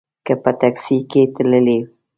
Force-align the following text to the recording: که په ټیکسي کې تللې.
که 0.25 0.33
په 0.43 0.51
ټیکسي 0.59 0.97
کې 1.11 1.21
تللې. 1.33 1.79